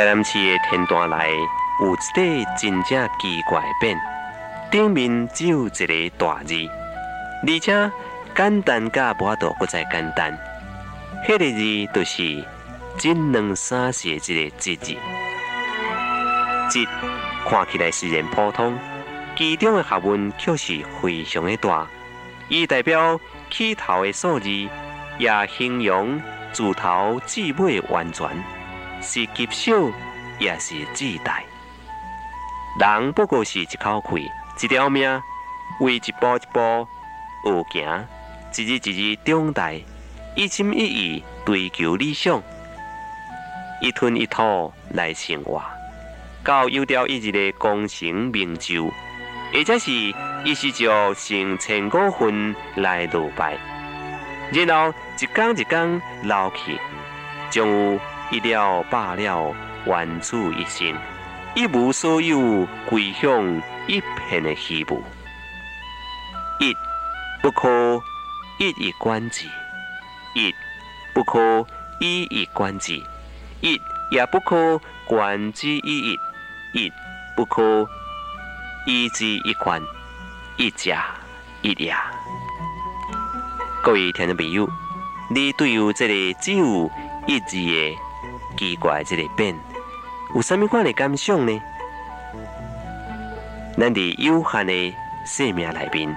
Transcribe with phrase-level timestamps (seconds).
[0.00, 1.30] 台南市的天坛内
[1.82, 3.98] 有一块真正奇怪的匾，
[4.70, 6.54] 顶面只有一个大字，
[7.46, 7.92] 而且
[8.34, 10.32] 简单甲无法度搁再简单。
[11.26, 12.42] 迄个字就是
[12.96, 14.96] “真两三四”一个“字字。
[16.70, 16.86] 字
[17.46, 18.78] 看起来虽然普通，
[19.36, 21.86] 其中的学问却是非常的大。
[22.48, 24.48] 伊代表起头的数字，
[25.18, 26.18] 也形容
[26.54, 28.26] 自头至尾完全。
[29.00, 29.72] 是极小，
[30.38, 31.40] 也是自大。
[32.78, 34.30] 人不过是一口气，
[34.64, 35.20] 一条命，
[35.80, 36.86] 为一步一步
[37.44, 38.06] 学行，
[38.56, 39.72] 一日一日长大，
[40.36, 42.42] 一心一意追求理想，
[43.80, 45.62] 一吞一吐来生活，
[46.44, 48.90] 到有朝一日的功成名就，
[49.52, 49.90] 或者是
[50.44, 53.56] 一时就成千古恨来落败，
[54.52, 56.78] 然后一天一天老去，
[57.50, 57.98] 将有。
[58.32, 59.52] 一了百了，
[59.86, 60.94] 万此一生，
[61.56, 65.02] 一无所有，归向一片的虚无。
[66.60, 66.72] 一
[67.42, 68.00] 不可
[68.60, 69.46] 一以观之，
[70.34, 70.54] 一
[71.12, 71.66] 不可
[71.98, 72.94] 一以观之，
[73.62, 73.80] 一
[74.12, 76.18] 也不可观之一一，
[76.74, 76.92] 一
[77.34, 77.84] 不可
[78.86, 79.82] 一之一观，
[80.56, 81.06] 一假
[81.62, 82.12] 一呀。
[83.82, 84.68] 各位听众朋友，
[85.34, 86.88] 你对于这个只有
[87.26, 87.98] 一字的？
[88.60, 89.56] 奇怪，这个变
[90.34, 91.62] 有啥物款的感想呢？
[93.78, 94.94] 咱伫有限的
[95.24, 96.14] 生命内面，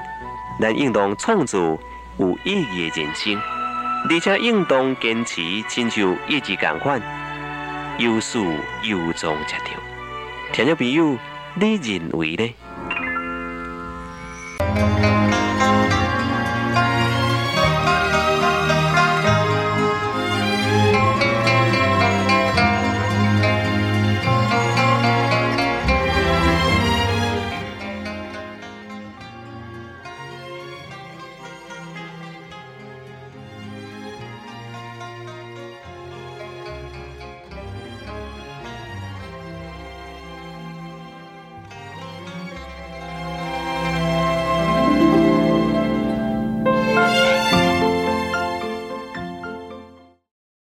[0.59, 1.58] 咱应当创造
[2.18, 3.40] 有意义的人生，
[4.09, 7.02] 而且应当坚持亲像一直共款，
[7.98, 8.38] 有始
[8.84, 9.70] 有终才对。
[10.52, 11.18] 听众朋友，
[11.56, 12.54] 你认为呢？